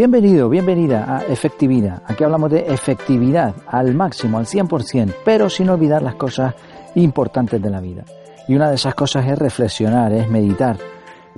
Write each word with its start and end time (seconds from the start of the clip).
Bienvenido, 0.00 0.48
bienvenida 0.48 1.18
a 1.18 1.26
Efectividad. 1.26 2.02
Aquí 2.06 2.24
hablamos 2.24 2.50
de 2.50 2.60
efectividad 2.72 3.54
al 3.66 3.94
máximo, 3.94 4.38
al 4.38 4.46
100%, 4.46 5.14
pero 5.26 5.50
sin 5.50 5.68
olvidar 5.68 6.00
las 6.00 6.14
cosas 6.14 6.54
importantes 6.94 7.60
de 7.60 7.68
la 7.68 7.82
vida. 7.82 8.06
Y 8.48 8.54
una 8.54 8.70
de 8.70 8.76
esas 8.76 8.94
cosas 8.94 9.26
es 9.26 9.38
reflexionar, 9.38 10.10
es 10.14 10.26
meditar, 10.30 10.78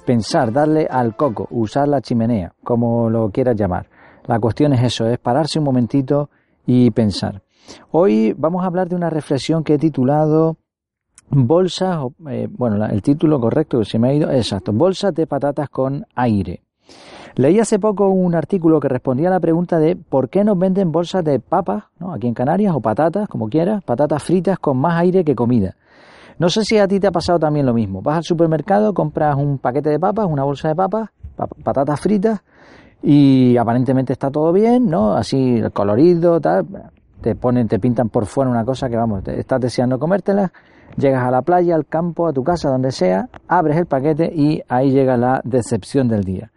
pensar, 0.06 0.52
darle 0.52 0.86
al 0.88 1.16
coco, 1.16 1.48
usar 1.50 1.88
la 1.88 2.00
chimenea, 2.00 2.54
como 2.62 3.10
lo 3.10 3.32
quieras 3.32 3.56
llamar. 3.56 3.88
La 4.28 4.38
cuestión 4.38 4.72
es 4.74 4.84
eso, 4.84 5.08
es 5.08 5.18
pararse 5.18 5.58
un 5.58 5.64
momentito 5.64 6.30
y 6.64 6.92
pensar. 6.92 7.42
Hoy 7.90 8.32
vamos 8.38 8.62
a 8.62 8.68
hablar 8.68 8.88
de 8.88 8.94
una 8.94 9.10
reflexión 9.10 9.64
que 9.64 9.74
he 9.74 9.78
titulado 9.78 10.56
Bolsas, 11.30 11.98
eh, 12.30 12.46
bueno, 12.48 12.86
el 12.86 13.02
título 13.02 13.40
correcto 13.40 13.80
que 13.80 13.86
se 13.86 13.98
me 13.98 14.10
ha 14.10 14.14
ido, 14.14 14.30
exacto, 14.30 14.72
Bolsas 14.72 15.12
de 15.12 15.26
patatas 15.26 15.68
con 15.68 16.06
aire. 16.14 16.62
Leí 17.34 17.58
hace 17.58 17.78
poco 17.78 18.08
un 18.08 18.34
artículo 18.34 18.78
que 18.78 18.88
respondía 18.88 19.28
a 19.28 19.30
la 19.30 19.40
pregunta 19.40 19.78
de 19.78 19.96
por 19.96 20.28
qué 20.28 20.44
nos 20.44 20.58
venden 20.58 20.92
bolsas 20.92 21.24
de 21.24 21.40
papas, 21.40 21.84
¿no? 21.98 22.12
aquí 22.12 22.26
en 22.26 22.34
Canarias, 22.34 22.74
o 22.74 22.80
patatas, 22.80 23.26
como 23.28 23.48
quieras, 23.48 23.82
patatas 23.84 24.22
fritas 24.22 24.58
con 24.58 24.76
más 24.76 25.00
aire 25.00 25.24
que 25.24 25.34
comida. 25.34 25.74
No 26.38 26.50
sé 26.50 26.62
si 26.64 26.78
a 26.78 26.86
ti 26.86 27.00
te 27.00 27.06
ha 27.06 27.12
pasado 27.12 27.38
también 27.38 27.64
lo 27.64 27.72
mismo. 27.72 28.02
Vas 28.02 28.18
al 28.18 28.24
supermercado, 28.24 28.92
compras 28.92 29.36
un 29.36 29.58
paquete 29.58 29.90
de 29.90 29.98
papas, 29.98 30.26
una 30.28 30.44
bolsa 30.44 30.68
de 30.68 30.74
papas, 30.74 31.10
patatas 31.62 32.00
fritas, 32.00 32.42
y 33.02 33.56
aparentemente 33.56 34.12
está 34.12 34.30
todo 34.30 34.52
bien, 34.52 34.88
¿no? 34.88 35.14
Así 35.14 35.62
colorido, 35.72 36.40
tal. 36.40 36.66
Te 37.20 37.34
ponen, 37.34 37.68
te 37.68 37.78
pintan 37.78 38.08
por 38.08 38.26
fuera 38.26 38.50
una 38.50 38.64
cosa 38.64 38.88
que 38.88 38.96
vamos, 38.96 39.26
estás 39.28 39.60
deseando 39.60 39.98
comértela. 39.98 40.52
Llegas 40.96 41.26
a 41.26 41.30
la 41.30 41.40
playa, 41.40 41.74
al 41.74 41.86
campo, 41.86 42.26
a 42.26 42.32
tu 42.32 42.44
casa, 42.44 42.68
donde 42.68 42.92
sea, 42.92 43.28
abres 43.48 43.78
el 43.78 43.86
paquete 43.86 44.30
y 44.34 44.62
ahí 44.68 44.90
llega 44.90 45.16
la 45.16 45.40
decepción 45.42 46.06
del 46.08 46.22
día. 46.22 46.50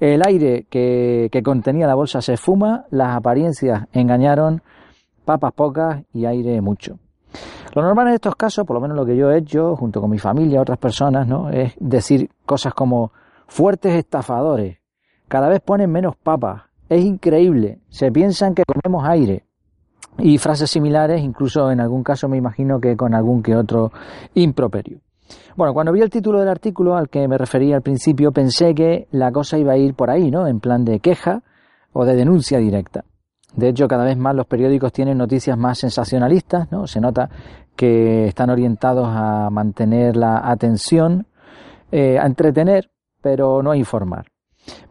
El 0.00 0.22
aire 0.24 0.66
que, 0.70 1.28
contenía 1.44 1.86
la 1.86 1.96
bolsa 1.96 2.20
se 2.20 2.36
fuma, 2.36 2.84
las 2.90 3.16
apariencias 3.16 3.86
engañaron, 3.92 4.62
papas 5.24 5.52
pocas 5.52 6.04
y 6.12 6.24
aire 6.24 6.60
mucho. 6.60 6.98
Lo 7.74 7.82
normal 7.82 8.08
en 8.08 8.14
estos 8.14 8.36
casos, 8.36 8.64
por 8.64 8.74
lo 8.74 8.80
menos 8.80 8.96
lo 8.96 9.04
que 9.04 9.16
yo 9.16 9.30
he 9.30 9.38
hecho, 9.38 9.74
junto 9.76 10.00
con 10.00 10.10
mi 10.10 10.18
familia, 10.18 10.60
otras 10.60 10.78
personas, 10.78 11.26
¿no? 11.26 11.50
es 11.50 11.74
decir 11.80 12.30
cosas 12.46 12.74
como 12.74 13.12
fuertes 13.46 13.94
estafadores, 13.94 14.78
cada 15.26 15.48
vez 15.48 15.60
ponen 15.60 15.90
menos 15.90 16.16
papas, 16.16 16.62
es 16.88 17.04
increíble, 17.04 17.80
se 17.88 18.10
piensan 18.10 18.54
que 18.54 18.62
comemos 18.64 19.06
aire. 19.06 19.44
Y 20.16 20.38
frases 20.38 20.70
similares, 20.70 21.20
incluso 21.20 21.70
en 21.70 21.80
algún 21.80 22.02
caso 22.02 22.28
me 22.28 22.36
imagino 22.36 22.80
que 22.80 22.96
con 22.96 23.14
algún 23.14 23.42
que 23.42 23.54
otro 23.54 23.92
improperio. 24.34 25.00
Bueno, 25.56 25.74
cuando 25.74 25.92
vi 25.92 26.00
el 26.00 26.10
título 26.10 26.40
del 26.40 26.48
artículo 26.48 26.96
al 26.96 27.08
que 27.08 27.26
me 27.28 27.38
refería 27.38 27.76
al 27.76 27.82
principio, 27.82 28.32
pensé 28.32 28.74
que 28.74 29.08
la 29.10 29.32
cosa 29.32 29.58
iba 29.58 29.72
a 29.72 29.76
ir 29.76 29.94
por 29.94 30.10
ahí, 30.10 30.30
¿no? 30.30 30.46
En 30.46 30.60
plan 30.60 30.84
de 30.84 31.00
queja 31.00 31.42
o 31.92 32.04
de 32.04 32.14
denuncia 32.14 32.58
directa. 32.58 33.04
De 33.54 33.68
hecho, 33.68 33.88
cada 33.88 34.04
vez 34.04 34.16
más 34.16 34.34
los 34.34 34.46
periódicos 34.46 34.92
tienen 34.92 35.18
noticias 35.18 35.56
más 35.56 35.78
sensacionalistas, 35.78 36.70
¿no? 36.70 36.86
Se 36.86 37.00
nota 37.00 37.28
que 37.74 38.26
están 38.26 38.50
orientados 38.50 39.08
a 39.08 39.50
mantener 39.50 40.16
la 40.16 40.48
atención, 40.48 41.26
eh, 41.90 42.18
a 42.18 42.26
entretener, 42.26 42.90
pero 43.22 43.62
no 43.62 43.70
a 43.70 43.76
informar. 43.76 44.26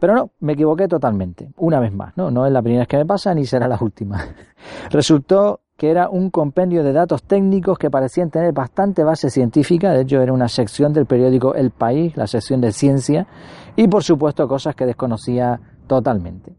Pero 0.00 0.14
no, 0.14 0.30
me 0.40 0.54
equivoqué 0.54 0.88
totalmente, 0.88 1.50
una 1.56 1.78
vez 1.80 1.92
más, 1.92 2.16
¿no? 2.16 2.30
No 2.30 2.46
es 2.46 2.52
la 2.52 2.62
primera 2.62 2.82
vez 2.82 2.88
que 2.88 2.96
me 2.96 3.06
pasa 3.06 3.34
ni 3.34 3.44
será 3.44 3.68
la 3.68 3.78
última. 3.80 4.24
Resultó 4.90 5.60
que 5.78 5.92
era 5.92 6.10
un 6.10 6.30
compendio 6.30 6.82
de 6.82 6.92
datos 6.92 7.22
técnicos 7.22 7.78
que 7.78 7.88
parecían 7.88 8.30
tener 8.30 8.52
bastante 8.52 9.04
base 9.04 9.30
científica, 9.30 9.92
de 9.92 10.02
hecho 10.02 10.20
era 10.20 10.32
una 10.32 10.48
sección 10.48 10.92
del 10.92 11.06
periódico 11.06 11.54
El 11.54 11.70
País, 11.70 12.16
la 12.16 12.26
sección 12.26 12.60
de 12.60 12.72
ciencia, 12.72 13.28
y 13.76 13.86
por 13.86 14.02
supuesto 14.02 14.48
cosas 14.48 14.74
que 14.74 14.84
desconocía 14.84 15.60
totalmente. 15.86 16.52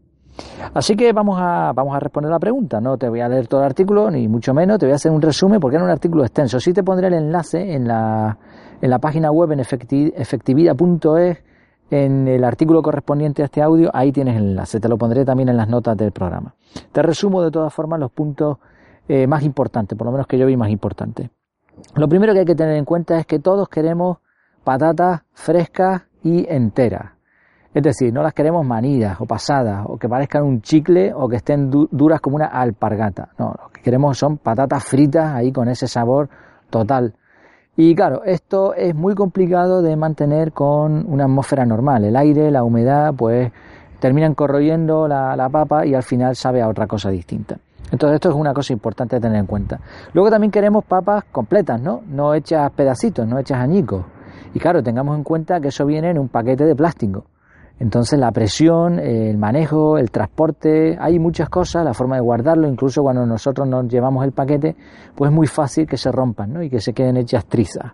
Así 0.72 0.96
que 0.96 1.12
vamos 1.12 1.38
a, 1.38 1.72
vamos 1.74 1.94
a 1.94 2.00
responder 2.00 2.30
la 2.30 2.38
pregunta. 2.38 2.80
No 2.80 2.96
te 2.96 3.10
voy 3.10 3.20
a 3.20 3.28
leer 3.28 3.46
todo 3.46 3.60
el 3.60 3.66
artículo, 3.66 4.10
ni 4.10 4.26
mucho 4.26 4.54
menos, 4.54 4.78
te 4.78 4.86
voy 4.86 4.94
a 4.94 4.96
hacer 4.96 5.12
un 5.12 5.20
resumen 5.20 5.60
porque 5.60 5.76
era 5.76 5.84
un 5.84 5.90
artículo 5.90 6.24
extenso. 6.24 6.58
Sí 6.58 6.72
te 6.72 6.82
pondré 6.82 7.08
el 7.08 7.14
enlace 7.14 7.74
en 7.74 7.86
la, 7.86 8.38
en 8.80 8.88
la 8.88 8.98
página 9.00 9.30
web 9.30 9.52
en 9.52 9.60
efectividad.es, 9.60 11.38
en 11.90 12.26
el 12.26 12.42
artículo 12.42 12.80
correspondiente 12.80 13.42
a 13.42 13.44
este 13.44 13.60
audio, 13.60 13.90
ahí 13.92 14.12
tienes 14.12 14.38
el 14.38 14.44
enlace. 14.44 14.80
Te 14.80 14.88
lo 14.88 14.96
pondré 14.96 15.26
también 15.26 15.50
en 15.50 15.58
las 15.58 15.68
notas 15.68 15.94
del 15.98 16.10
programa. 16.10 16.54
Te 16.90 17.02
resumo 17.02 17.42
de 17.42 17.50
todas 17.50 17.74
formas 17.74 18.00
los 18.00 18.10
puntos 18.10 18.56
eh, 19.08 19.26
más 19.26 19.42
importantes, 19.42 19.96
por 19.96 20.06
lo 20.06 20.12
menos 20.12 20.26
que 20.26 20.38
yo 20.38 20.46
vi 20.46 20.56
más 20.56 20.70
importantes. 20.70 21.30
Lo 21.94 22.08
primero 22.08 22.32
que 22.32 22.40
hay 22.40 22.44
que 22.44 22.54
tener 22.54 22.76
en 22.76 22.84
cuenta 22.84 23.18
es 23.18 23.26
que 23.26 23.38
todos 23.38 23.68
queremos 23.68 24.18
patatas 24.64 25.22
frescas 25.32 26.02
y 26.22 26.46
enteras 26.52 27.12
es 27.72 27.82
decir, 27.82 28.12
no 28.12 28.22
las 28.22 28.34
queremos 28.34 28.66
manidas 28.66 29.20
o 29.20 29.26
pasadas 29.26 29.84
o 29.86 29.96
que 29.96 30.08
parezcan 30.08 30.42
un 30.42 30.60
chicle 30.60 31.12
o 31.14 31.28
que 31.28 31.36
estén 31.36 31.70
duras 31.70 32.20
como 32.20 32.36
una 32.36 32.46
alpargata. 32.46 33.28
No, 33.38 33.54
lo 33.62 33.68
que 33.70 33.80
queremos 33.80 34.18
son 34.18 34.38
patatas 34.38 34.84
fritas 34.84 35.34
ahí 35.34 35.52
con 35.52 35.68
ese 35.68 35.86
sabor 35.86 36.28
total. 36.68 37.14
Y 37.76 37.94
claro, 37.94 38.24
esto 38.24 38.74
es 38.74 38.94
muy 38.94 39.14
complicado 39.14 39.82
de 39.82 39.94
mantener 39.96 40.52
con 40.52 41.04
una 41.08 41.24
atmósfera 41.24 41.64
normal. 41.64 42.04
El 42.04 42.16
aire, 42.16 42.50
la 42.50 42.64
humedad, 42.64 43.14
pues 43.16 43.52
terminan 44.00 44.34
corroyendo 44.34 45.06
la 45.06 45.48
papa 45.50 45.86
y 45.86 45.94
al 45.94 46.02
final 46.02 46.34
sabe 46.34 46.62
a 46.62 46.68
otra 46.68 46.88
cosa 46.88 47.10
distinta. 47.10 47.58
Entonces 47.90 48.16
esto 48.16 48.30
es 48.30 48.34
una 48.34 48.54
cosa 48.54 48.72
importante 48.72 49.16
de 49.16 49.20
tener 49.20 49.38
en 49.38 49.46
cuenta. 49.46 49.80
Luego 50.12 50.30
también 50.30 50.50
queremos 50.50 50.84
papas 50.84 51.24
completas, 51.30 51.80
¿no? 51.80 52.02
No 52.08 52.34
hechas 52.34 52.70
pedacitos, 52.72 53.26
no 53.26 53.38
hechas 53.38 53.58
añicos. 53.58 54.04
Y 54.54 54.58
claro, 54.58 54.82
tengamos 54.82 55.16
en 55.16 55.24
cuenta 55.24 55.60
que 55.60 55.68
eso 55.68 55.86
viene 55.86 56.10
en 56.10 56.18
un 56.18 56.28
paquete 56.28 56.64
de 56.64 56.74
plástico. 56.74 57.24
Entonces 57.78 58.18
la 58.18 58.30
presión, 58.30 58.98
el 58.98 59.38
manejo, 59.38 59.96
el 59.96 60.10
transporte, 60.10 60.98
hay 61.00 61.18
muchas 61.18 61.48
cosas, 61.48 61.84
la 61.84 61.94
forma 61.94 62.16
de 62.16 62.20
guardarlo, 62.20 62.68
incluso 62.68 63.02
cuando 63.02 63.24
nosotros 63.24 63.66
nos 63.66 63.88
llevamos 63.88 64.24
el 64.24 64.32
paquete, 64.32 64.76
pues 65.14 65.30
es 65.30 65.34
muy 65.34 65.46
fácil 65.46 65.86
que 65.86 65.96
se 65.96 66.12
rompan 66.12 66.52
¿no? 66.52 66.62
y 66.62 66.68
que 66.68 66.80
se 66.80 66.92
queden 66.92 67.16
hechas 67.16 67.46
trizas. 67.46 67.92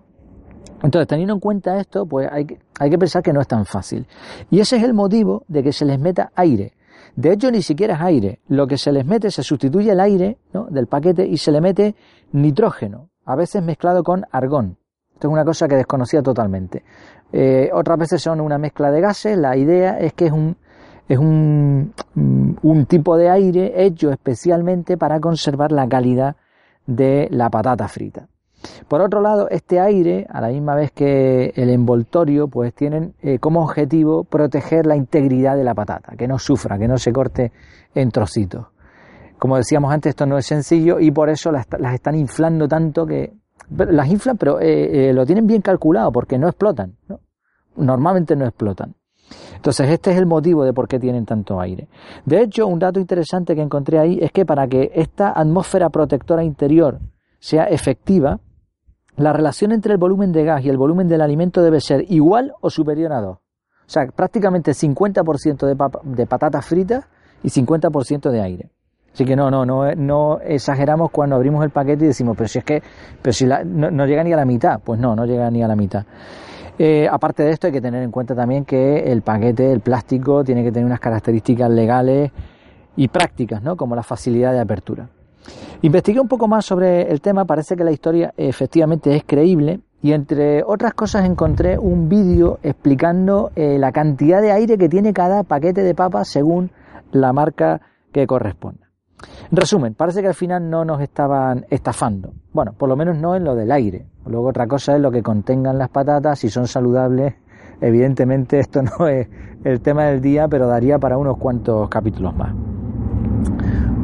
Entonces, 0.83 1.07
teniendo 1.09 1.35
en 1.35 1.41
cuenta 1.41 1.79
esto, 1.79 2.05
pues 2.05 2.29
hay 2.31 2.47
hay 2.79 2.91
que 2.91 2.99
pensar 2.99 3.23
que 3.23 3.33
no 3.33 3.41
es 3.41 3.49
tan 3.49 3.65
fácil. 3.65 4.07
Y 4.51 4.61
ese 4.61 4.77
es 4.77 4.83
el 4.83 4.93
motivo 4.93 5.45
de 5.49 5.63
que 5.63 5.73
se 5.73 5.85
les 5.85 5.99
meta 5.99 6.31
aire. 6.35 6.75
De 7.17 7.33
hecho, 7.33 7.51
ni 7.51 7.63
siquiera 7.63 7.95
es 7.95 8.01
aire. 8.03 8.41
Lo 8.49 8.67
que 8.67 8.77
se 8.77 8.93
les 8.93 9.05
mete, 9.05 9.31
se 9.31 9.43
sustituye 9.43 9.91
el 9.91 10.01
aire 10.01 10.39
del 10.71 10.87
paquete 10.87 11.27
y 11.27 11.39
se 11.39 11.51
le 11.51 11.63
mete 11.63 11.95
nitrógeno, 12.33 13.09
a 13.25 13.35
veces 13.35 13.63
mezclado 13.63 14.05
con 14.05 14.27
argón. 14.31 14.77
Esto 15.15 15.29
es 15.29 15.33
una 15.33 15.45
cosa 15.45 15.67
que 15.67 15.77
desconocía 15.77 16.23
totalmente. 16.23 16.85
Eh, 17.33 17.71
otras 17.73 17.99
veces 17.99 18.23
son 18.23 18.41
una 18.43 18.59
mezcla 18.59 18.91
de 18.91 19.01
gases. 19.01 19.39
La 19.39 19.57
idea 19.57 19.99
es 19.99 20.13
que 20.13 20.27
es 20.27 21.19
mm, 21.19 21.83
un 22.63 22.87
tipo 22.87 23.17
de 23.17 23.31
aire 23.31 23.87
hecho 23.87 24.11
especialmente 24.11 24.99
para 24.99 25.19
conservar 25.19 25.73
la 25.73 25.89
calidad 25.89 26.37
de 26.87 27.29
la 27.31 27.49
patata 27.49 27.89
frita. 27.89 28.29
Por 28.89 29.01
otro 29.01 29.21
lado, 29.21 29.49
este 29.51 29.81
aire, 29.81 30.27
a 30.31 30.41
la 30.41 30.49
misma 30.49 30.75
vez 30.75 30.93
que 30.93 31.53
el 31.57 31.71
envoltorio, 31.71 32.49
pues 32.49 32.75
tienen 32.75 33.15
eh, 33.23 33.39
como 33.39 33.63
objetivo 33.63 34.25
proteger 34.25 34.87
la 34.87 34.97
integridad 34.97 35.57
de 35.57 35.65
la 35.65 35.75
patata, 35.75 36.17
que 36.17 36.29
no 36.29 36.39
sufra, 36.39 36.79
que 36.79 36.89
no 36.89 36.99
se 36.99 37.13
corte 37.13 37.53
en 37.95 38.11
trocitos. 38.11 38.67
Como 39.39 39.57
decíamos 39.57 39.93
antes, 39.93 40.11
esto 40.11 40.27
no 40.27 40.39
es 40.39 40.47
sencillo 40.47 40.99
y 40.99 41.11
por 41.11 41.29
eso 41.29 41.53
las, 41.53 41.67
están 41.93 42.15
inflando 42.15 42.67
tanto 42.67 43.05
que 43.07 43.33
las 43.71 44.09
inflan, 44.09 44.37
pero 44.37 44.61
eh, 44.61 45.11
eh, 45.11 45.13
lo 45.13 45.27
tienen 45.27 45.47
bien 45.47 45.61
calculado 45.61 46.13
porque 46.13 46.39
no 46.39 46.49
explotan. 46.49 46.97
¿no? 47.09 47.21
Normalmente 47.77 48.37
no 48.37 48.47
explotan. 48.47 48.95
Entonces, 49.57 49.91
este 49.91 50.13
es 50.13 50.19
el 50.19 50.27
motivo 50.27 50.65
de 50.65 50.73
por 50.73 50.87
qué 50.87 50.99
tienen 50.99 51.25
tanto 51.27 51.61
aire. 51.61 51.89
De 52.25 52.41
hecho, 52.41 52.67
un 52.67 52.79
dato 52.79 53.01
interesante 53.01 53.55
que 53.55 53.63
encontré 53.63 53.99
ahí 53.99 54.19
es 54.21 54.31
que 54.31 54.47
para 54.47 54.69
que 54.69 54.93
esta 54.95 55.33
atmósfera 55.33 55.91
protectora 55.91 56.45
interior 56.45 57.01
sea 57.41 57.65
efectiva, 57.65 58.39
la 59.17 59.33
relación 59.33 59.73
entre 59.73 59.93
el 59.93 59.99
volumen 59.99 60.33
de 60.33 60.45
gas 60.45 60.65
y 60.65 60.69
el 60.69 60.77
volumen 60.77 61.09
del 61.09 61.21
alimento 61.21 61.63
debe 61.63 61.81
ser 61.81 62.05
igual 62.09 62.53
o 62.61 62.71
superior 62.71 63.13
a 63.13 63.21
2. 63.21 63.37
O 63.37 63.41
sea, 63.87 64.07
prácticamente 64.07 64.73
50% 64.73 65.67
de, 65.67 66.17
de 66.17 66.27
patatas 66.27 66.67
fritas 66.67 67.07
y 67.43 67.49
50% 67.49 68.31
de 68.31 68.41
aire. 68.41 68.71
Así 69.17 69.25
que 69.25 69.35
no, 69.35 69.51
no, 69.51 69.65
no, 69.65 70.41
exageramos 70.41 71.11
cuando 71.11 71.37
abrimos 71.37 71.65
el 71.65 71.71
paquete 71.71 72.05
y 72.05 72.09
decimos, 72.09 72.37
pero 72.37 72.49
si 72.49 72.59
es 72.59 72.65
que, 72.65 72.83
pero 73.23 73.33
si 73.33 73.47
no, 73.47 74.05
llega 74.05 74.23
ni 74.23 74.33
a 74.35 74.37
la 74.37 74.45
mitad, 74.45 74.79
pues 74.85 75.01
no, 75.01 75.17
no 75.17 75.25
llega 75.25 75.51
ni 75.51 75.63
a 75.63 75.69
la 75.69 75.75
mitad. 75.75 76.05
Eh, 76.79 77.09
aparte 77.11 77.43
de 77.43 77.53
esto 77.53 77.69
hay 77.69 77.73
que 77.73 77.81
tener 77.81 78.03
en 78.03 78.11
cuenta 78.11 78.35
también 78.35 78.67
que 78.67 79.11
el 79.11 79.23
paquete, 79.23 79.73
el 79.73 79.81
plástico, 79.81 80.45
tiene 80.45 80.63
que 80.63 80.71
tener 80.71 80.85
unas 80.85 81.01
características 81.01 81.71
legales 81.71 82.31
y 82.95 83.09
prácticas, 83.09 83.63
¿no? 83.63 83.75
Como 83.75 83.97
la 83.97 84.03
facilidad 84.03 84.53
de 84.53 84.61
apertura. 84.61 85.09
Investigué 85.83 86.21
un 86.21 86.29
poco 86.29 86.49
más 86.49 86.65
sobre 86.65 87.11
el 87.11 87.21
tema, 87.21 87.45
parece 87.45 87.77
que 87.77 87.85
la 87.85 87.93
historia 87.93 88.33
efectivamente 88.37 89.15
es 89.15 89.25
creíble 89.25 89.81
y 90.03 90.13
entre 90.13 90.63
otras 90.63 90.95
cosas 90.95 91.25
encontré 91.25 91.79
un 91.79 92.09
vídeo 92.09 92.59
explicando 92.63 93.51
eh, 93.57 93.79
la 93.79 93.93
cantidad 93.93 94.41
de 94.41 94.53
aire 94.53 94.79
que 94.79 94.89
tiene 94.89 95.13
cada 95.13 95.43
paquete 95.43 95.83
de 95.83 95.95
papas 95.95 96.29
según 96.29 96.71
la 97.13 97.33
marca 97.33 97.81
que 98.13 98.27
corresponde. 98.27 98.87
En 99.51 99.57
resumen, 99.57 99.95
parece 99.95 100.21
que 100.21 100.29
al 100.29 100.35
final 100.35 100.69
no 100.69 100.85
nos 100.85 101.01
estaban 101.01 101.67
estafando. 101.71 102.33
Bueno, 102.53 102.73
por 102.73 102.89
lo 102.89 102.97
menos 102.97 103.17
no 103.17 103.35
en 103.35 103.45
lo 103.45 103.55
del 103.55 103.73
aire. 103.73 104.07
Luego 104.27 104.49
otra 104.49 104.67
cosa 104.67 104.95
es 104.95 105.01
lo 105.01 105.11
que 105.11 105.23
contengan 105.23 105.79
las 105.79 105.89
patatas, 105.89 106.39
si 106.39 106.51
son 106.51 106.67
saludables, 106.67 107.35
evidentemente 107.81 108.59
esto 108.59 108.83
no 108.99 109.09
es 109.09 109.29
el 109.65 109.81
tema 109.81 110.05
del 110.05 110.21
día, 110.21 110.49
pero 110.49 110.67
daría 110.67 110.99
para 110.99 111.17
unos 111.17 111.39
cuantos 111.39 111.89
capítulos 111.89 112.37
más. 112.37 112.76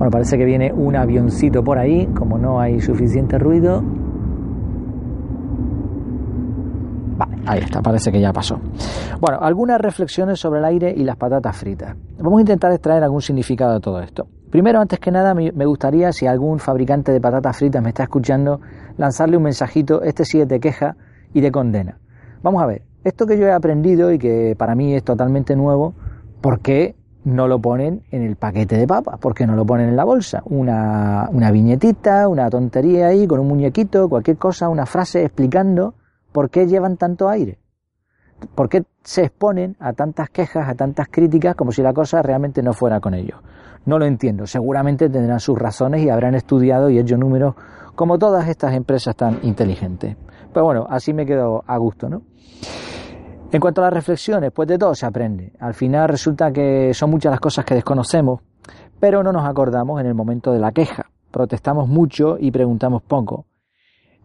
Bueno, 0.03 0.11
parece 0.11 0.37
que 0.37 0.45
viene 0.45 0.73
un 0.73 0.97
avioncito 0.97 1.63
por 1.63 1.79
ahí, 1.79 2.09
como 2.09 2.37
no 2.37 2.61
hay 2.61 2.81
suficiente 2.81 3.39
ruido. 3.39 3.85
Vale, 7.17 7.37
ahí 7.47 7.61
está, 7.61 7.81
parece 7.81 8.11
que 8.11 8.21
ya 8.21 8.33
pasó. 8.33 8.59
Bueno, 9.21 9.39
algunas 9.41 9.81
reflexiones 9.81 10.41
sobre 10.41 10.59
el 10.59 10.65
aire 10.65 10.93
y 10.97 11.05
las 11.05 11.15
patatas 11.15 11.57
fritas. 11.57 11.95
Vamos 12.19 12.39
a 12.39 12.41
intentar 12.41 12.73
extraer 12.73 13.05
algún 13.05 13.23
significado 13.23 13.75
de 13.75 13.81
todo 13.81 14.01
esto. 14.01 14.27
Primero, 14.51 14.81
antes 14.81 14.99
que 14.99 15.13
nada, 15.13 15.35
me 15.35 15.67
gustaría, 15.67 16.11
si 16.11 16.27
algún 16.27 16.59
fabricante 16.59 17.13
de 17.13 17.21
patatas 17.21 17.57
fritas 17.57 17.81
me 17.81 17.91
está 17.91 18.03
escuchando, 18.03 18.61
lanzarle 18.97 19.37
un 19.37 19.45
mensajito, 19.45 20.03
este 20.03 20.25
sí 20.25 20.41
es 20.41 20.49
de 20.49 20.59
queja 20.59 20.97
y 21.33 21.43
de 21.43 21.53
condena. 21.53 22.01
Vamos 22.43 22.61
a 22.61 22.67
ver, 22.67 22.83
esto 23.05 23.25
que 23.25 23.39
yo 23.39 23.47
he 23.47 23.53
aprendido 23.53 24.11
y 24.11 24.19
que 24.19 24.57
para 24.59 24.75
mí 24.75 24.97
es 24.97 25.05
totalmente 25.05 25.55
nuevo, 25.55 25.95
¿por 26.41 26.59
qué 26.59 26.97
no 27.25 27.47
lo 27.49 27.61
ponen 27.61 28.03
en 28.11 28.23
el 28.23 28.37
paquete 28.37 28.77
de 28.77 28.87
papas? 28.87 29.19
¿Por 29.19 29.35
qué 29.35 29.47
no 29.47 29.55
lo 29.55 29.65
ponen 29.65 29.89
en 29.89 29.97
la 29.97 30.05
bolsa? 30.05 30.43
Una, 30.47 31.29
una 31.31 31.51
viñetita, 31.51 32.29
una 32.29 32.51
tontería 32.51 33.09
ahí 33.09 33.27
con 33.27 33.41
un 33.41 33.49
muñequito, 33.49 34.09
cualquier 34.09 34.37
cosa, 34.37 34.69
una 34.69 34.87
frase 34.87 35.25
explicando 35.25 35.95
por 36.33 36.51
qué 36.51 36.67
llevan 36.67 36.97
tanto 36.97 37.29
aire. 37.29 37.59
¿Por 38.55 38.69
qué 38.69 38.85
se 39.05 39.23
exponen 39.25 39.77
a 39.79 39.93
tantas 39.93 40.31
quejas, 40.31 40.69
a 40.69 40.75
tantas 40.75 41.09
críticas, 41.09 41.55
como 41.55 41.71
si 41.71 41.83
la 41.83 41.93
cosa 41.93 42.23
realmente 42.23 42.63
no 42.63 42.73
fuera 42.73 43.01
con 43.01 43.15
ellos? 43.15 43.39
No 43.85 43.99
lo 43.99 44.05
entiendo. 44.05 44.47
Seguramente 44.47 45.09
tendrán 45.09 45.41
sus 45.41 45.59
razones 45.59 46.03
y 46.03 46.09
habrán 46.09 46.35
estudiado 46.35 46.91
y 46.91 46.99
hecho 46.99 47.17
números 47.17 47.55
como 47.95 48.19
todas 48.19 48.49
estas 48.49 48.75
empresas 48.75 49.15
tan 49.15 49.39
inteligentes. 49.43 50.17
Pero 50.53 50.65
bueno, 50.65 50.87
así 50.89 51.13
me 51.13 51.27
quedo 51.27 51.63
a 51.67 51.77
gusto, 51.79 52.09
¿no? 52.09 52.23
En 53.53 53.61
cuanto 53.61 53.83
a 53.83 53.85
las 53.85 53.93
reflexiones, 53.93 54.51
pues 54.51 54.67
de 54.67 54.79
todo 54.79 54.95
se 54.95 55.05
aprende. 55.05 55.53
Al 55.61 55.75
final 55.75 56.09
resulta 56.09 56.51
que 56.51 56.95
son 56.95 57.11
muchas 57.11 57.31
las 57.31 57.41
cosas 57.41 57.67
que 57.67 57.75
desconocemos, 57.75 58.41
pero 58.99 59.23
no 59.23 59.31
nos 59.31 59.47
acordamos 59.47 60.01
en 60.01 60.07
el 60.07 60.15
momento 60.15 60.53
de 60.53 60.59
la 60.59 60.73
queja. 60.73 61.11
Protestamos 61.31 61.87
mucho 61.87 62.39
y 62.41 62.51
preguntamos 62.51 63.03
poco. 63.03 63.45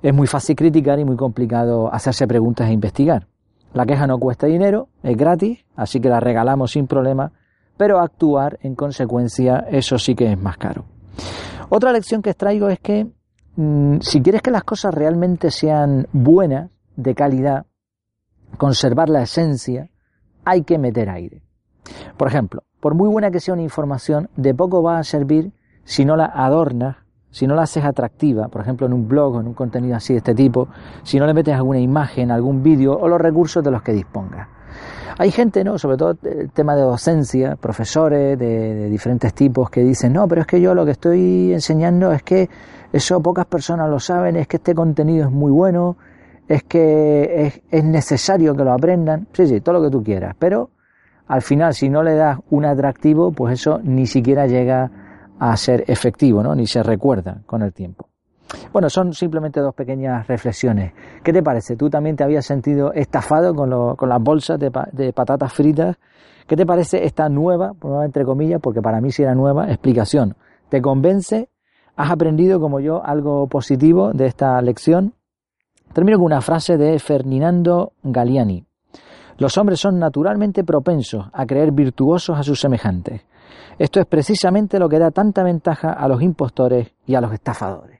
Es 0.01 0.13
muy 0.13 0.27
fácil 0.27 0.55
criticar 0.55 0.97
y 0.99 1.03
muy 1.03 1.17
complicado 1.17 1.93
hacerse 1.93 2.25
preguntas 2.25 2.69
e 2.69 2.71
investigar. 2.71 3.27
La 3.73 3.85
queja 3.85 4.07
no 4.07 4.17
cuesta 4.17 4.47
dinero, 4.47 4.87
es 5.03 5.17
gratis, 5.17 5.65
así 5.75 5.99
que 5.99 6.07
la 6.07 6.21
regalamos 6.21 6.71
sin 6.71 6.87
problema, 6.87 7.33
pero 7.75 7.99
actuar 7.99 8.57
en 8.61 8.75
consecuencia, 8.75 9.65
eso 9.69 9.99
sí 9.99 10.15
que 10.15 10.31
es 10.31 10.41
más 10.41 10.55
caro. 10.55 10.85
Otra 11.67 11.91
lección 11.91 12.21
que 12.21 12.29
extraigo 12.29 12.69
es 12.69 12.79
que 12.79 13.07
mm, 13.57 13.97
si 13.99 14.21
quieres 14.21 14.41
que 14.41 14.51
las 14.51 14.63
cosas 14.63 14.93
realmente 14.93 15.51
sean 15.51 16.07
buenas, 16.13 16.71
de 16.95 17.13
calidad, 17.13 17.66
conservar 18.57 19.09
la 19.09 19.23
esencia, 19.23 19.89
hay 20.45 20.63
que 20.63 20.77
meter 20.77 21.09
aire. 21.09 21.41
Por 22.17 22.27
ejemplo, 22.27 22.63
por 22.79 22.95
muy 22.95 23.09
buena 23.09 23.31
que 23.31 23.39
sea 23.39 23.53
una 23.53 23.63
información, 23.63 24.29
de 24.35 24.53
poco 24.53 24.81
va 24.83 24.99
a 24.99 25.03
servir 25.03 25.51
si 25.83 26.05
no 26.05 26.15
la 26.15 26.25
adornas, 26.25 26.97
si 27.31 27.47
no 27.47 27.55
la 27.55 27.63
haces 27.63 27.83
atractiva, 27.83 28.47
por 28.47 28.61
ejemplo 28.61 28.87
en 28.87 28.93
un 28.93 29.07
blog 29.07 29.35
o 29.35 29.39
en 29.41 29.47
un 29.47 29.53
contenido 29.53 29.95
así 29.95 30.13
de 30.13 30.17
este 30.17 30.33
tipo, 30.33 30.69
si 31.03 31.19
no 31.19 31.25
le 31.25 31.33
metes 31.33 31.53
alguna 31.53 31.79
imagen, 31.79 32.31
algún 32.31 32.63
vídeo 32.63 32.97
o 32.97 33.07
los 33.07 33.19
recursos 33.19 33.63
de 33.63 33.71
los 33.71 33.81
que 33.81 33.93
dispongas. 33.93 34.47
Hay 35.19 35.31
gente, 35.31 35.63
¿no? 35.63 35.79
Sobre 35.79 35.97
todo 35.97 36.15
el 36.23 36.51
tema 36.51 36.75
de 36.75 36.83
docencia, 36.83 37.55
profesores 37.55 38.37
de, 38.37 38.75
de, 38.75 38.89
diferentes 38.89 39.33
tipos 39.33 39.69
que 39.69 39.81
dicen, 39.81 40.13
no, 40.13 40.27
pero 40.27 40.41
es 40.41 40.47
que 40.47 40.61
yo 40.61 40.75
lo 40.75 40.85
que 40.85 40.91
estoy 40.91 41.53
enseñando 41.53 42.11
es 42.11 42.21
que 42.21 42.49
eso 42.93 43.19
pocas 43.21 43.47
personas 43.47 43.89
lo 43.89 43.99
saben, 43.99 44.35
es 44.35 44.47
que 44.47 44.57
este 44.57 44.75
contenido 44.75 45.25
es 45.25 45.31
muy 45.31 45.51
bueno, 45.51 45.97
es 46.47 46.63
que 46.63 47.61
es, 47.69 47.83
necesario 47.83 48.55
que 48.55 48.63
lo 48.63 48.71
aprendan, 48.71 49.27
sí, 49.33 49.47
sí, 49.47 49.61
todo 49.61 49.79
lo 49.79 49.81
que 49.83 49.91
tú 49.91 50.03
quieras, 50.03 50.35
pero 50.39 50.69
al 51.27 51.41
final 51.41 51.73
si 51.73 51.89
no 51.89 52.03
le 52.03 52.15
das 52.15 52.39
un 52.49 52.65
atractivo, 52.65 53.31
pues 53.31 53.59
eso 53.59 53.79
ni 53.83 54.07
siquiera 54.07 54.47
llega 54.47 54.89
a 55.39 55.55
ser 55.57 55.83
efectivo, 55.87 56.41
¿no? 56.41 56.55
Ni 56.55 56.65
se 56.65 56.81
recuerda 56.83 57.41
con 57.45 57.61
el 57.61 57.73
tiempo. 57.73 58.09
Bueno, 58.71 58.89
son 58.89 59.13
simplemente 59.13 59.59
dos 59.59 59.75
pequeñas 59.75 60.25
reflexiones. 60.27 60.93
¿Qué 61.21 61.33
te 61.33 61.43
parece? 61.43 61.75
¿Tú 61.75 61.89
también 61.89 62.15
te 62.15 62.23
habías 62.23 62.45
sentido 62.45 62.93
estafado 62.93 63.53
con, 63.53 63.95
con 63.97 64.07
las 64.07 64.21
bolsas 64.21 64.57
de, 64.57 64.71
de, 64.93 65.11
patatas 65.11 65.51
fritas? 65.51 65.97
¿Qué 66.47 66.55
te 66.55 66.65
parece 66.65 67.03
esta 67.03 67.27
nueva, 67.27 67.73
entre 68.05 68.23
comillas, 68.23 68.61
porque 68.61 68.81
para 68.81 69.01
mí 69.01 69.11
sí 69.11 69.21
era 69.21 69.35
nueva, 69.35 69.69
explicación? 69.69 70.37
¿Te 70.69 70.81
convence? 70.81 71.49
¿Has 71.97 72.09
aprendido 72.09 72.61
como 72.61 72.79
yo 72.79 73.03
algo 73.03 73.47
positivo 73.47 74.13
de 74.13 74.27
esta 74.27 74.61
lección? 74.61 75.13
Termino 75.97 76.19
con 76.19 76.27
una 76.27 76.41
frase 76.41 76.77
de 76.77 76.99
Ferdinando 76.99 77.93
Galliani. 78.03 78.63
Los 79.39 79.57
hombres 79.57 79.79
son 79.79 79.97
naturalmente 79.97 80.63
propensos 80.63 81.25
a 81.33 81.43
creer 81.47 81.71
virtuosos 81.71 82.37
a 82.37 82.43
sus 82.43 82.59
semejantes. 82.59 83.23
Esto 83.79 83.99
es 83.99 84.05
precisamente 84.05 84.77
lo 84.77 84.89
que 84.89 84.99
da 84.99 85.09
tanta 85.09 85.41
ventaja 85.41 85.93
a 85.93 86.07
los 86.07 86.21
impostores 86.21 86.93
y 87.07 87.15
a 87.15 87.21
los 87.21 87.33
estafadores. 87.33 87.99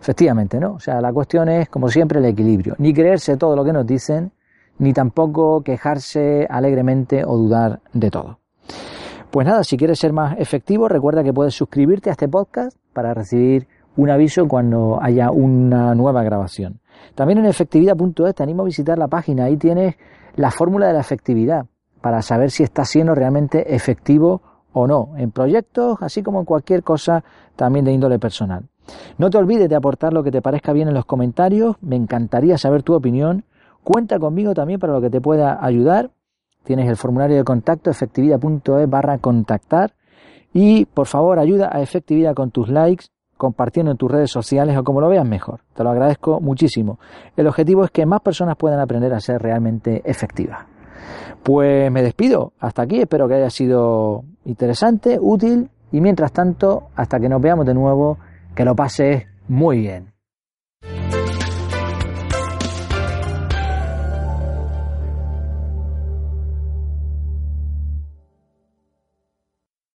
Efectivamente, 0.00 0.58
¿no? 0.58 0.72
O 0.72 0.80
sea, 0.80 1.00
la 1.00 1.12
cuestión 1.12 1.48
es, 1.48 1.68
como 1.68 1.88
siempre, 1.88 2.18
el 2.18 2.24
equilibrio. 2.24 2.74
Ni 2.78 2.92
creerse 2.92 3.36
todo 3.36 3.54
lo 3.54 3.64
que 3.64 3.72
nos 3.72 3.86
dicen, 3.86 4.32
ni 4.78 4.92
tampoco 4.92 5.62
quejarse 5.62 6.48
alegremente 6.50 7.22
o 7.24 7.36
dudar 7.36 7.78
de 7.92 8.10
todo. 8.10 8.40
Pues 9.30 9.46
nada, 9.46 9.62
si 9.62 9.76
quieres 9.76 10.00
ser 10.00 10.12
más 10.12 10.36
efectivo, 10.36 10.88
recuerda 10.88 11.22
que 11.22 11.32
puedes 11.32 11.54
suscribirte 11.54 12.10
a 12.10 12.14
este 12.14 12.26
podcast 12.26 12.76
para 12.92 13.14
recibir 13.14 13.68
un 13.96 14.10
aviso 14.10 14.48
cuando 14.48 14.98
haya 15.00 15.30
una 15.30 15.94
nueva 15.94 16.24
grabación. 16.24 16.79
También 17.14 17.38
en 17.38 17.46
efectividad.es 17.46 18.34
te 18.34 18.42
animo 18.42 18.62
a 18.62 18.66
visitar 18.66 18.98
la 18.98 19.08
página, 19.08 19.44
ahí 19.44 19.56
tienes 19.56 19.96
la 20.36 20.50
fórmula 20.50 20.86
de 20.86 20.94
la 20.94 21.00
efectividad 21.00 21.66
para 22.00 22.22
saber 22.22 22.50
si 22.50 22.62
está 22.62 22.84
siendo 22.84 23.14
realmente 23.14 23.74
efectivo 23.74 24.42
o 24.72 24.86
no, 24.86 25.10
en 25.16 25.30
proyectos, 25.30 25.98
así 26.00 26.22
como 26.22 26.40
en 26.40 26.44
cualquier 26.44 26.82
cosa 26.82 27.24
también 27.56 27.84
de 27.84 27.92
índole 27.92 28.18
personal. 28.18 28.68
No 29.18 29.30
te 29.30 29.38
olvides 29.38 29.68
de 29.68 29.76
aportar 29.76 30.12
lo 30.12 30.22
que 30.22 30.30
te 30.30 30.42
parezca 30.42 30.72
bien 30.72 30.88
en 30.88 30.94
los 30.94 31.04
comentarios, 31.04 31.76
me 31.80 31.96
encantaría 31.96 32.58
saber 32.58 32.82
tu 32.82 32.94
opinión. 32.94 33.44
Cuenta 33.82 34.18
conmigo 34.18 34.54
también 34.54 34.78
para 34.78 34.92
lo 34.92 35.00
que 35.00 35.10
te 35.10 35.20
pueda 35.20 35.64
ayudar. 35.64 36.10
Tienes 36.64 36.88
el 36.88 36.96
formulario 36.96 37.36
de 37.36 37.44
contacto 37.44 37.90
efectividad.es 37.90 38.90
barra 38.90 39.18
contactar 39.18 39.94
y 40.52 40.84
por 40.84 41.06
favor 41.06 41.38
ayuda 41.38 41.70
a 41.72 41.80
efectividad 41.80 42.34
con 42.34 42.50
tus 42.50 42.68
likes 42.68 43.06
compartiendo 43.40 43.90
en 43.90 43.96
tus 43.96 44.10
redes 44.10 44.30
sociales 44.30 44.76
o 44.76 44.84
como 44.84 45.00
lo 45.00 45.08
veas 45.08 45.26
mejor. 45.26 45.60
Te 45.74 45.82
lo 45.82 45.88
agradezco 45.88 46.42
muchísimo. 46.42 46.98
El 47.38 47.46
objetivo 47.46 47.84
es 47.84 47.90
que 47.90 48.04
más 48.04 48.20
personas 48.20 48.56
puedan 48.58 48.78
aprender 48.80 49.14
a 49.14 49.20
ser 49.20 49.40
realmente 49.40 50.02
efectivas. 50.04 50.66
Pues 51.42 51.90
me 51.90 52.02
despido. 52.02 52.52
Hasta 52.60 52.82
aquí. 52.82 53.00
Espero 53.00 53.26
que 53.28 53.34
haya 53.36 53.48
sido 53.48 54.24
interesante, 54.44 55.18
útil 55.18 55.70
y 55.90 56.02
mientras 56.02 56.32
tanto, 56.32 56.88
hasta 56.94 57.18
que 57.18 57.30
nos 57.30 57.40
veamos 57.40 57.64
de 57.64 57.72
nuevo, 57.72 58.18
que 58.54 58.66
lo 58.66 58.76
pases 58.76 59.24
muy 59.48 59.78
bien. 59.78 60.09